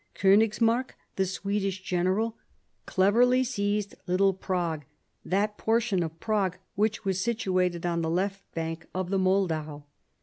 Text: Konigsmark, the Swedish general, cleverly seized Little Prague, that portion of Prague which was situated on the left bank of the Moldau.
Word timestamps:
Konigsmark, 0.15 0.95
the 1.15 1.27
Swedish 1.27 1.83
general, 1.83 2.35
cleverly 2.87 3.43
seized 3.43 3.93
Little 4.07 4.33
Prague, 4.33 4.83
that 5.23 5.59
portion 5.59 6.01
of 6.01 6.19
Prague 6.19 6.57
which 6.73 7.05
was 7.05 7.21
situated 7.21 7.85
on 7.85 8.01
the 8.01 8.09
left 8.09 8.41
bank 8.55 8.87
of 8.95 9.11
the 9.11 9.19
Moldau. 9.19 9.83